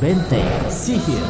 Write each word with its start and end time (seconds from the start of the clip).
Benteng 0.00 0.48
Sihir 0.72 1.20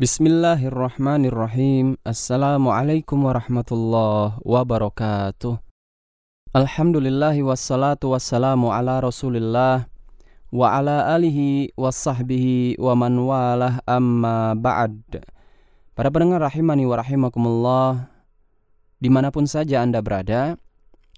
Bismillahirrahmanirrahim. 0.00 2.00
Assalamualaikum 2.04 3.18
warahmatullahi 3.20 4.40
wabarakatuh. 4.44 5.60
Alhamdulillahi 6.56 7.44
wassalatu 7.44 8.16
wassalamu 8.16 8.72
ala 8.72 9.04
rasulillah 9.04 9.84
wa 10.54 10.78
ala 10.78 11.10
alihi 11.14 11.74
wassahbihi 11.74 12.78
wa 12.78 12.94
man 12.94 13.18
walah 13.18 13.82
amma 13.86 14.54
ba'd. 14.54 15.22
Para 15.96 16.12
pendengar 16.12 16.44
rahimani 16.44 16.84
wa 16.84 17.00
rahimakumullah, 17.00 18.12
di 19.00 19.08
mana 19.08 19.32
pun 19.32 19.48
saja 19.48 19.80
Anda 19.80 20.04
berada, 20.04 20.60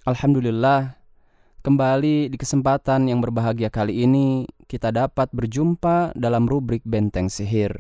Alhamdulillah, 0.07 0.97
kembali 1.67 2.31
di 2.31 2.37
kesempatan 2.39 3.11
yang 3.11 3.19
berbahagia 3.19 3.69
kali 3.69 4.07
ini, 4.07 4.47
kita 4.71 4.95
dapat 4.95 5.29
berjumpa 5.35 6.15
dalam 6.15 6.47
rubrik 6.47 6.87
Benteng 6.87 7.27
Sihir. 7.29 7.75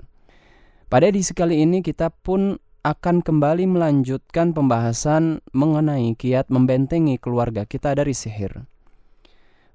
Pada 0.89 1.05
edisi 1.05 1.37
kali 1.37 1.61
ini 1.62 1.84
kita 1.84 2.09
pun 2.09 2.56
akan 2.80 3.20
kembali 3.20 3.69
melanjutkan 3.69 4.56
pembahasan 4.56 5.45
mengenai 5.53 6.17
kiat 6.17 6.48
membentengi 6.48 7.20
keluarga 7.20 7.69
kita 7.69 7.92
dari 7.92 8.17
sihir. 8.17 8.65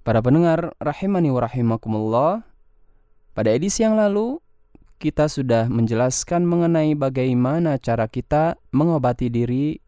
Para 0.03 0.20
pendengar 0.20 0.75
rahimani 0.84 1.31
wa 1.31 1.48
rahimakumullah, 1.48 2.44
pada 3.31 3.49
edisi 3.55 3.88
yang 3.88 3.95
lalu 3.95 4.44
kita 5.00 5.31
sudah 5.31 5.72
menjelaskan 5.72 6.44
mengenai 6.44 6.91
bagaimana 6.91 7.80
cara 7.80 8.11
kita 8.11 8.59
mengobati 8.75 9.31
diri 9.31 9.80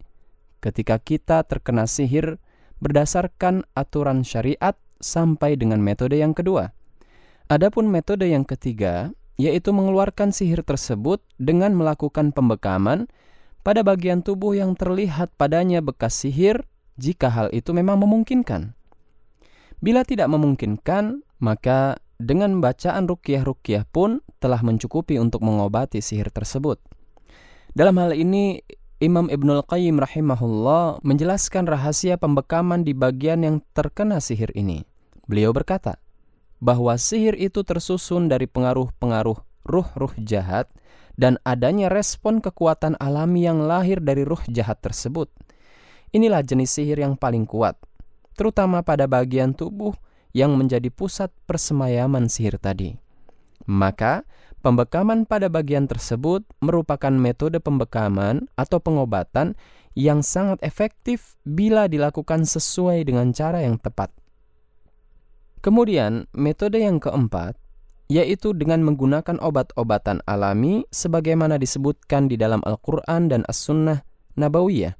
ketika 0.63 1.03
kita 1.03 1.43
terkena 1.43 1.83
sihir 1.83 2.39
berdasarkan 2.79 3.67
aturan 3.75 4.23
syariat 4.23 4.79
sampai 5.03 5.59
dengan 5.59 5.83
metode 5.83 6.15
yang 6.15 6.31
kedua. 6.31 6.71
Adapun 7.51 7.91
metode 7.91 8.31
yang 8.31 8.47
ketiga 8.47 9.11
yaitu 9.35 9.75
mengeluarkan 9.75 10.31
sihir 10.31 10.63
tersebut 10.63 11.19
dengan 11.35 11.75
melakukan 11.75 12.31
pembekaman 12.31 13.11
pada 13.67 13.83
bagian 13.83 14.23
tubuh 14.23 14.55
yang 14.55 14.79
terlihat 14.79 15.35
padanya 15.35 15.83
bekas 15.83 16.23
sihir 16.23 16.63
jika 16.95 17.27
hal 17.27 17.51
itu 17.51 17.75
memang 17.75 17.99
memungkinkan. 17.99 18.71
Bila 19.85 20.01
tidak 20.01 20.33
memungkinkan, 20.33 21.21
maka 21.45 22.01
dengan 22.17 22.57
bacaan 22.57 23.05
rukyah-rukyah 23.05 23.85
pun 23.93 24.17
telah 24.41 24.65
mencukupi 24.65 25.21
untuk 25.21 25.45
mengobati 25.45 26.01
sihir 26.01 26.33
tersebut. 26.33 26.81
Dalam 27.77 28.01
hal 28.01 28.17
ini, 28.17 28.65
Imam 28.97 29.29
Ibnul 29.29 29.61
Qayyim 29.61 30.01
rahimahullah 30.01 31.05
menjelaskan 31.05 31.69
rahasia 31.69 32.17
pembekaman 32.17 32.81
di 32.81 32.97
bagian 32.97 33.45
yang 33.45 33.61
terkena 33.77 34.17
sihir 34.17 34.49
ini. 34.57 34.81
Beliau 35.29 35.53
berkata, 35.53 36.01
bahwa 36.57 36.97
sihir 36.97 37.37
itu 37.37 37.61
tersusun 37.61 38.25
dari 38.25 38.49
pengaruh-pengaruh 38.49 39.37
ruh-ruh 39.69 40.13
jahat 40.25 40.65
dan 41.13 41.37
adanya 41.45 41.93
respon 41.93 42.41
kekuatan 42.41 42.97
alami 42.97 43.45
yang 43.45 43.61
lahir 43.61 44.01
dari 44.01 44.25
ruh 44.25 44.41
jahat 44.49 44.81
tersebut. 44.81 45.29
Inilah 46.09 46.41
jenis 46.41 46.73
sihir 46.73 47.05
yang 47.05 47.13
paling 47.13 47.45
kuat, 47.45 47.77
terutama 48.35 48.83
pada 48.83 49.07
bagian 49.07 49.55
tubuh 49.55 49.95
yang 50.35 50.59
menjadi 50.59 50.91
pusat 50.91 51.31
persemayaman 51.47 52.27
sihir 52.27 52.59
tadi. 52.59 52.99
Maka, 53.65 54.27
pembekaman 54.59 55.23
pada 55.25 55.47
bagian 55.47 55.87
tersebut 55.87 56.43
merupakan 56.59 57.09
metode 57.09 57.57
pembekaman 57.63 58.51
atau 58.59 58.77
pengobatan 58.83 59.55
yang 59.95 60.19
sangat 60.19 60.59
efektif 60.61 61.39
bila 61.47 61.87
dilakukan 61.87 62.43
sesuai 62.43 63.07
dengan 63.07 63.31
cara 63.31 63.63
yang 63.63 63.79
tepat. 63.79 64.11
Kemudian, 65.63 66.29
metode 66.35 66.83
yang 66.83 66.99
keempat 67.01 67.57
yaitu 68.05 68.53
dengan 68.53 68.85
menggunakan 68.85 69.41
obat-obatan 69.41 70.21
alami 70.29 70.85
sebagaimana 70.93 71.57
disebutkan 71.57 72.29
di 72.29 72.37
dalam 72.37 72.61
Al-Qur'an 72.61 73.33
dan 73.33 73.41
As-Sunnah 73.49 74.05
Nabawiyah 74.37 74.93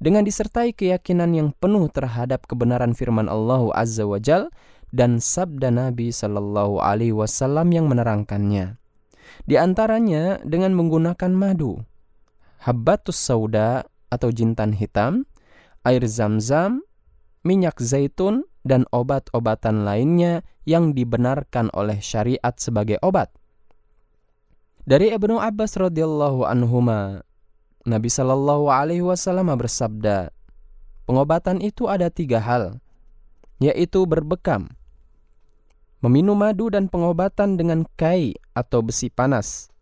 dengan 0.00 0.24
disertai 0.24 0.72
keyakinan 0.72 1.36
yang 1.36 1.48
penuh 1.52 1.86
terhadap 1.92 2.48
kebenaran 2.48 2.96
firman 2.96 3.28
Allah 3.28 3.68
Azza 3.76 4.08
wa 4.08 4.16
Jal 4.16 4.48
dan 4.90 5.20
sabda 5.20 5.70
Nabi 5.70 6.10
Sallallahu 6.10 6.80
alaihi 6.80 7.14
wasallam 7.14 7.70
yang 7.70 7.86
menerangkannya. 7.86 8.80
Di 9.46 9.54
antaranya 9.60 10.42
dengan 10.42 10.74
menggunakan 10.74 11.30
madu, 11.30 11.84
habbatus 12.64 13.20
sauda 13.20 13.86
atau 14.10 14.28
jintan 14.34 14.74
hitam, 14.74 15.28
air 15.86 16.02
zam-zam, 16.08 16.82
minyak 17.46 17.78
zaitun, 17.78 18.48
dan 18.60 18.84
obat-obatan 18.92 19.88
lainnya 19.88 20.44
yang 20.68 20.92
dibenarkan 20.92 21.72
oleh 21.72 21.96
syariat 22.02 22.52
sebagai 22.60 23.00
obat. 23.00 23.32
Dari 24.84 25.12
Ibnu 25.12 25.40
Abbas 25.40 25.76
radhiyallahu 25.80 26.44
anhuma, 26.44 27.24
Nabi 27.88 28.12
Shallallahu 28.12 28.68
alaihi 28.68 29.00
wasallam 29.00 29.48
bersabda, 29.56 30.28
pengobatan 31.08 31.64
itu 31.64 31.88
ada 31.88 32.12
tiga 32.12 32.36
hal, 32.36 32.76
yaitu 33.56 34.04
berbekam, 34.04 34.68
meminum 36.04 36.36
madu 36.36 36.68
dan 36.68 36.92
pengobatan 36.92 37.56
dengan 37.56 37.88
kai 37.96 38.36
atau 38.52 38.84
besi 38.84 39.08
panas. 39.08 39.72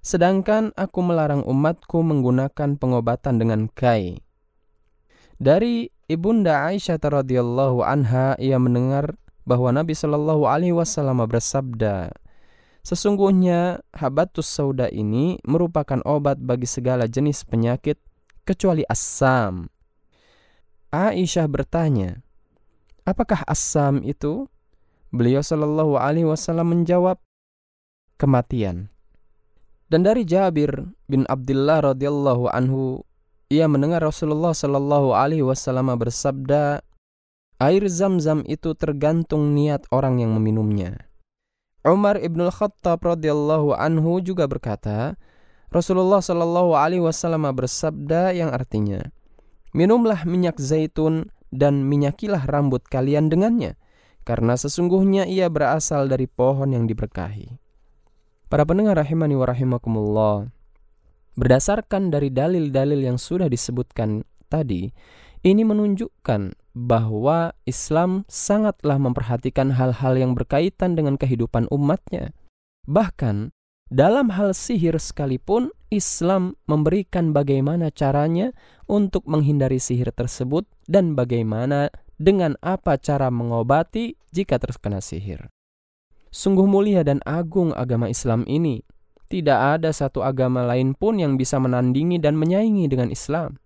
Sedangkan 0.00 0.72
aku 0.74 0.98
melarang 1.04 1.44
umatku 1.44 2.00
menggunakan 2.00 2.74
pengobatan 2.80 3.38
dengan 3.38 3.68
kai. 3.70 4.18
Dari 5.36 5.92
Ibunda 6.08 6.66
Aisyah 6.72 6.98
radhiyallahu 6.98 7.84
anha 7.84 8.34
ia 8.40 8.56
mendengar 8.56 9.14
bahwa 9.42 9.74
Nabi 9.74 9.92
Shallallahu 9.92 10.48
alaihi 10.48 10.74
wasallam 10.74 11.22
bersabda, 11.24 12.14
Sesungguhnya 12.82 13.82
habatus 13.94 14.50
sauda 14.50 14.90
ini 14.90 15.38
merupakan 15.46 16.02
obat 16.02 16.42
bagi 16.42 16.66
segala 16.66 17.06
jenis 17.06 17.46
penyakit 17.46 17.98
kecuali 18.42 18.82
asam. 18.90 19.70
Aisyah 20.90 21.46
bertanya, 21.46 22.20
"Apakah 23.06 23.46
asam 23.46 24.02
itu?" 24.02 24.50
Beliau 25.14 25.44
Shallallahu 25.44 25.94
alaihi 26.00 26.26
wasallam 26.26 26.74
menjawab, 26.74 27.22
"Kematian." 28.18 28.90
Dan 29.92 30.08
dari 30.08 30.24
Jabir 30.24 30.72
bin 31.04 31.28
Abdullah 31.28 31.92
radhiyallahu 31.92 32.48
anhu 32.48 33.04
ia 33.52 33.68
mendengar 33.68 34.00
Rasulullah 34.00 34.56
Shallallahu 34.56 35.12
Alaihi 35.12 35.44
Wasallam 35.44 35.92
bersabda, 36.00 36.80
air 37.60 37.84
zam-zam 37.92 38.40
itu 38.48 38.72
tergantung 38.72 39.52
niat 39.52 39.84
orang 39.92 40.24
yang 40.24 40.32
meminumnya. 40.32 41.11
Umar 41.82 42.18
ibnul 42.22 42.54
Khattab 42.54 43.02
radhiyallahu 43.02 43.74
anhu 43.74 44.22
juga 44.22 44.46
berkata, 44.46 45.18
Rasulullah 45.74 46.22
Shallallahu 46.22 46.78
Alaihi 46.78 47.02
Wasallam 47.02 47.42
bersabda 47.50 48.30
yang 48.30 48.54
artinya, 48.54 49.10
minumlah 49.74 50.22
minyak 50.22 50.62
zaitun 50.62 51.34
dan 51.50 51.82
minyakilah 51.90 52.46
rambut 52.46 52.86
kalian 52.86 53.26
dengannya, 53.26 53.74
karena 54.22 54.54
sesungguhnya 54.54 55.26
ia 55.26 55.50
berasal 55.50 56.06
dari 56.06 56.30
pohon 56.30 56.70
yang 56.70 56.86
diberkahi. 56.86 57.58
Para 58.46 58.62
pendengar 58.62 59.00
rahimani 59.00 59.34
wa 59.34 59.46
rahimakumullah, 59.48 60.36
Berdasarkan 61.32 62.12
dari 62.12 62.28
dalil-dalil 62.28 63.08
yang 63.08 63.16
sudah 63.16 63.48
disebutkan 63.48 64.20
tadi, 64.52 64.92
ini 65.40 65.64
menunjukkan 65.64 66.52
bahwa 66.72 67.52
Islam 67.68 68.24
sangatlah 68.28 68.96
memperhatikan 68.96 69.76
hal-hal 69.76 70.16
yang 70.16 70.32
berkaitan 70.32 70.96
dengan 70.96 71.20
kehidupan 71.20 71.68
umatnya. 71.68 72.32
Bahkan 72.88 73.52
dalam 73.92 74.32
hal 74.32 74.56
sihir 74.56 74.96
sekalipun, 74.96 75.68
Islam 75.92 76.56
memberikan 76.64 77.36
bagaimana 77.36 77.92
caranya 77.92 78.56
untuk 78.88 79.28
menghindari 79.28 79.76
sihir 79.76 80.08
tersebut 80.16 80.64
dan 80.88 81.12
bagaimana 81.12 81.92
dengan 82.16 82.56
apa 82.64 82.96
cara 82.96 83.28
mengobati 83.28 84.16
jika 84.32 84.56
terkena 84.56 85.04
sihir. 85.04 85.52
Sungguh 86.32 86.64
mulia 86.64 87.04
dan 87.04 87.20
agung 87.28 87.76
agama 87.76 88.08
Islam 88.08 88.48
ini 88.48 88.80
tidak 89.28 89.80
ada 89.80 89.92
satu 89.92 90.24
agama 90.24 90.64
lain 90.64 90.96
pun 90.96 91.20
yang 91.20 91.36
bisa 91.36 91.60
menandingi 91.60 92.16
dan 92.16 92.40
menyaingi 92.40 92.88
dengan 92.88 93.12
Islam. 93.12 93.60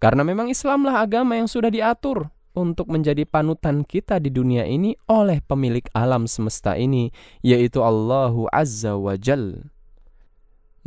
Karena 0.00 0.24
memang 0.24 0.48
Islamlah 0.48 1.04
agama 1.04 1.36
yang 1.36 1.44
sudah 1.44 1.68
diatur 1.68 2.32
untuk 2.56 2.88
menjadi 2.88 3.28
panutan 3.28 3.84
kita 3.84 4.16
di 4.16 4.32
dunia 4.32 4.64
ini 4.64 4.96
oleh 5.06 5.44
pemilik 5.44 5.84
alam 5.92 6.24
semesta 6.24 6.74
ini, 6.74 7.12
yaitu 7.44 7.84
Allahu 7.84 8.48
Azza 8.48 8.96
wa 8.96 9.14
Jal. 9.20 9.68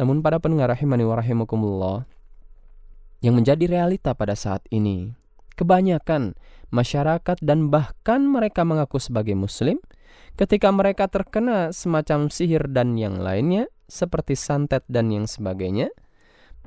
Namun 0.02 0.26
para 0.26 0.42
pendengar 0.42 0.74
rahimani 0.74 1.06
wa 1.06 1.16
rahimakumullah, 1.22 2.10
yang 3.22 3.38
menjadi 3.38 3.70
realita 3.70 4.18
pada 4.18 4.34
saat 4.34 4.66
ini, 4.74 5.14
kebanyakan 5.56 6.34
masyarakat 6.74 7.38
dan 7.46 7.70
bahkan 7.70 8.26
mereka 8.26 8.66
mengaku 8.66 8.98
sebagai 8.98 9.38
muslim, 9.38 9.78
ketika 10.36 10.74
mereka 10.74 11.06
terkena 11.06 11.70
semacam 11.70 12.34
sihir 12.34 12.66
dan 12.74 12.98
yang 12.98 13.22
lainnya, 13.22 13.70
seperti 13.86 14.34
santet 14.34 14.82
dan 14.90 15.14
yang 15.14 15.30
sebagainya, 15.30 15.94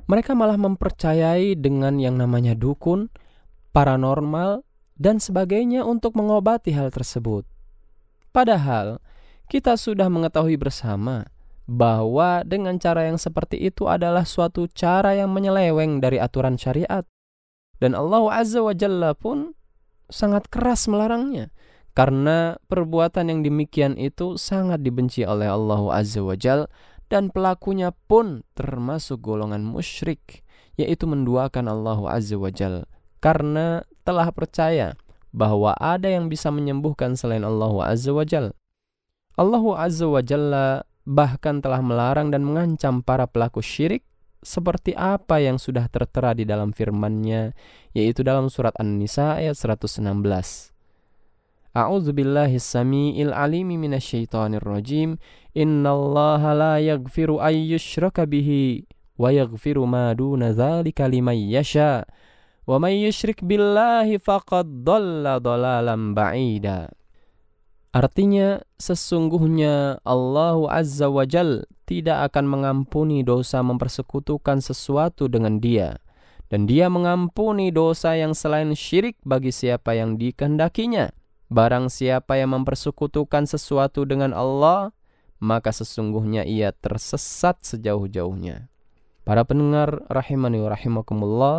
mereka 0.07 0.31
malah 0.31 0.55
mempercayai 0.55 1.59
dengan 1.59 1.99
yang 1.99 2.15
namanya 2.15 2.55
dukun, 2.55 3.11
paranormal, 3.75 4.63
dan 4.95 5.19
sebagainya 5.19 5.83
untuk 5.83 6.15
mengobati 6.15 6.73
hal 6.73 6.89
tersebut. 6.89 7.43
Padahal, 8.31 9.03
kita 9.51 9.75
sudah 9.75 10.07
mengetahui 10.07 10.55
bersama 10.55 11.27
bahwa 11.67 12.47
dengan 12.47 12.79
cara 12.79 13.11
yang 13.11 13.19
seperti 13.19 13.59
itu 13.59 13.91
adalah 13.91 14.23
suatu 14.23 14.71
cara 14.71 15.11
yang 15.13 15.29
menyeleweng 15.35 15.99
dari 15.99 16.17
aturan 16.17 16.55
syariat. 16.55 17.03
Dan 17.77 17.93
Allah 17.93 18.23
Azza 18.31 18.63
wa 18.63 18.73
Jalla 18.73 19.11
pun 19.13 19.53
sangat 20.07 20.47
keras 20.47 20.87
melarangnya. 20.87 21.51
Karena 21.91 22.55
perbuatan 22.69 23.27
yang 23.27 23.39
demikian 23.41 23.97
itu 23.97 24.37
sangat 24.37 24.85
dibenci 24.85 25.27
oleh 25.27 25.49
Allah 25.49 25.81
Azza 25.91 26.23
wa 26.23 26.37
Jalla 26.37 26.71
dan 27.07 27.31
pelakunya 27.31 27.95
pun 28.07 28.43
termasuk 28.55 29.23
golongan 29.23 29.63
musyrik, 29.63 30.43
yaitu 30.75 31.07
menduakan 31.07 31.71
Allah 31.71 31.99
Azza 32.11 32.35
wa 32.35 32.51
Jal, 32.51 32.87
karena 33.23 33.83
telah 34.03 34.31
percaya 34.31 34.95
bahwa 35.31 35.75
ada 35.79 36.07
yang 36.07 36.27
bisa 36.27 36.51
menyembuhkan 36.51 37.15
selain 37.15 37.43
Allah 37.43 37.71
Azza 37.83 38.11
wa 38.11 38.23
Jal. 38.27 38.55
Allah 39.37 39.63
Azza 39.79 40.07
wa 40.07 40.21
bahkan 41.07 41.63
telah 41.63 41.79
melarang 41.79 42.27
dan 42.35 42.43
mengancam 42.43 42.99
para 42.99 43.23
pelaku 43.31 43.63
syirik 43.63 44.03
seperti 44.43 44.91
apa 44.93 45.39
yang 45.39 45.55
sudah 45.55 45.87
tertera 45.87 46.35
di 46.35 46.43
dalam 46.43 46.75
firman-Nya 46.75 47.55
yaitu 47.95 48.27
dalam 48.27 48.51
surat 48.51 48.75
An-Nisa 48.75 49.39
ayat 49.39 49.55
116. 49.55 50.03
A'udzu 51.77 52.09
billahi 52.09 52.57
samiil 52.57 53.31
alimi 53.31 53.77
minasyaitonir 53.77 54.65
rajim. 54.65 55.21
Innallaha 55.57 56.53
la 56.53 56.73
yaghfiru 56.77 57.41
bihi 58.29 58.85
wa 59.17 59.33
yaghfiru 59.33 59.89
ma 59.89 60.13
duna 60.13 60.53
dzalika. 60.53 61.09
Wa 62.67 62.77
may 62.77 63.09
billahi 63.09 64.21
faqad 64.21 64.85
dhalla 64.85 65.41
dhalalan. 65.41 66.13
Artinya, 67.89 68.61
sesungguhnya 68.77 69.97
Allah 70.05 70.59
Azza 70.69 71.09
wa 71.09 71.25
Jal 71.25 71.65
tidak 71.89 72.29
akan 72.29 72.45
mengampuni 72.45 73.25
dosa 73.25 73.65
mempersekutukan 73.65 74.61
sesuatu 74.61 75.25
dengan 75.25 75.57
dia. 75.57 75.97
Dan 76.53 76.69
dia 76.69 76.91
mengampuni 76.91 77.73
dosa 77.73 78.13
yang 78.13 78.37
selain 78.37 78.77
syirik 78.77 79.17
bagi 79.25 79.49
siapa 79.49 79.97
yang 79.97 80.21
dikehendakinya. 80.21 81.09
Barang 81.47 81.87
siapa 81.87 82.37
yang 82.37 82.53
mempersekutukan 82.53 83.47
sesuatu 83.47 84.03
dengan 84.03 84.35
Allah, 84.35 84.91
maka 85.37 85.69
sesungguhnya 85.69 86.43
ia 86.47 86.73
tersesat 86.73 87.61
sejauh-jauhnya. 87.65 88.69
Para 89.27 89.43
pendengar 89.43 90.07
rahimani 90.07 90.63
wa 90.63 90.71
rahimakumullah, 90.71 91.57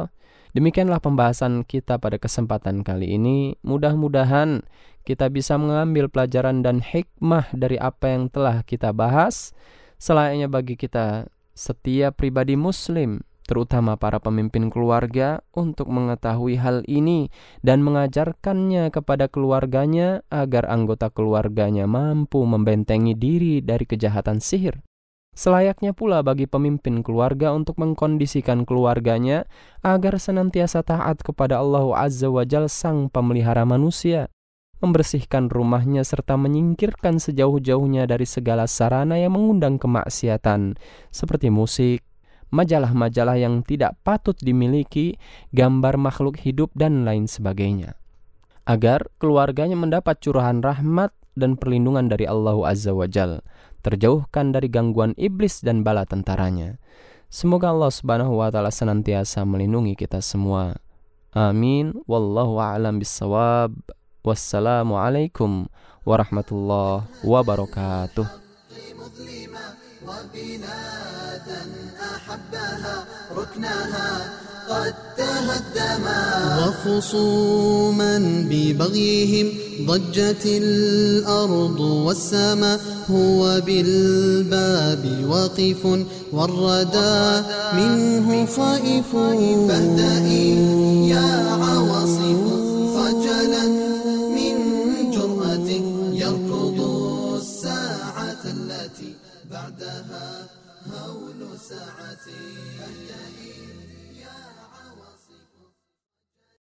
demikianlah 0.57 1.05
pembahasan 1.05 1.69
kita 1.69 2.01
pada 2.01 2.17
kesempatan 2.17 2.81
kali 2.81 3.15
ini. 3.15 3.61
Mudah-mudahan 3.61 4.65
kita 5.05 5.29
bisa 5.29 5.61
mengambil 5.61 6.09
pelajaran 6.09 6.65
dan 6.65 6.81
hikmah 6.81 7.53
dari 7.53 7.77
apa 7.77 8.09
yang 8.09 8.33
telah 8.33 8.65
kita 8.65 8.97
bahas, 8.97 9.53
selayaknya 10.01 10.49
bagi 10.49 10.81
kita 10.81 11.29
setiap 11.53 12.17
pribadi 12.17 12.55
muslim 12.55 13.21
terutama 13.49 13.97
para 13.97 14.21
pemimpin 14.21 14.69
keluarga, 14.69 15.41
untuk 15.56 15.89
mengetahui 15.89 16.61
hal 16.61 16.85
ini 16.85 17.33
dan 17.65 17.81
mengajarkannya 17.81 18.93
kepada 18.93 19.33
keluarganya 19.33 20.21
agar 20.29 20.69
anggota 20.69 21.09
keluarganya 21.09 21.89
mampu 21.89 22.45
membentengi 22.45 23.17
diri 23.17 23.65
dari 23.65 23.89
kejahatan 23.89 24.45
sihir. 24.45 24.85
Selayaknya 25.39 25.95
pula 25.95 26.21
bagi 26.21 26.50
pemimpin 26.50 27.00
keluarga 27.00 27.55
untuk 27.55 27.79
mengkondisikan 27.79 28.67
keluarganya 28.67 29.47
agar 29.87 30.19
senantiasa 30.19 30.83
taat 30.83 31.23
kepada 31.23 31.62
Allah 31.62 31.95
Azza 31.95 32.27
wa 32.27 32.43
Jal 32.43 32.67
sang 32.67 33.06
pemelihara 33.06 33.62
manusia, 33.62 34.35
membersihkan 34.83 35.47
rumahnya 35.47 36.03
serta 36.03 36.35
menyingkirkan 36.35 37.23
sejauh-jauhnya 37.23 38.11
dari 38.11 38.27
segala 38.27 38.67
sarana 38.67 39.19
yang 39.19 39.35
mengundang 39.35 39.79
kemaksiatan 39.79 40.79
seperti 41.15 41.55
musik, 41.55 42.08
majalah-majalah 42.50 43.37
yang 43.37 43.61
tidak 43.65 43.97
patut 44.05 44.37
dimiliki, 44.41 45.17
gambar 45.53 46.00
makhluk 46.00 46.41
hidup, 46.41 46.73
dan 46.77 47.05
lain 47.05 47.29
sebagainya. 47.29 47.97
Agar 48.69 49.09
keluarganya 49.17 49.77
mendapat 49.77 50.21
curahan 50.21 50.61
rahmat 50.61 51.12
dan 51.39 51.56
perlindungan 51.56 52.11
dari 52.11 52.29
Allah 52.29 52.56
Azza 52.69 52.93
wa 52.93 53.09
Jal, 53.09 53.41
terjauhkan 53.81 54.53
dari 54.53 54.69
gangguan 54.69 55.15
iblis 55.17 55.65
dan 55.65 55.87
bala 55.87 56.05
tentaranya. 56.05 56.77
Semoga 57.29 57.73
Allah 57.73 57.93
Subhanahu 57.93 58.41
wa 58.41 58.49
taala 58.49 58.73
senantiasa 58.73 59.45
melindungi 59.45 59.93
kita 59.97 60.25
semua. 60.25 60.81
Amin. 61.37 61.93
Wallahu 62.09 62.56
a'lam 62.56 62.97
bissawab. 62.99 63.77
Wassalamualaikum 64.25 65.69
warahmatullahi 66.05 67.05
wabarakatuh. 67.25 68.27
أحبها 72.29 73.05
ركنها 73.37 74.31
قد 74.69 74.95
تهدما 75.17 76.23
وخصوما 76.69 78.19
ببغيهم 78.51 79.49
ضجت 79.87 80.43
الأرض 80.47 81.81
والسماء 81.81 82.81
هو 83.11 83.61
بالباب 83.61 85.25
واقف 85.29 85.85
والردى 86.33 87.47
منه 87.75 88.47
خائف 88.47 89.13
فاهدئي 89.69 90.57
يا 91.09 91.58